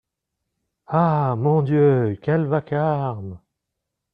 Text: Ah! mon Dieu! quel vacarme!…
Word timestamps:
Ah! 0.87 1.35
mon 1.37 1.61
Dieu! 1.61 2.17
quel 2.23 2.45
vacarme!… 2.47 3.39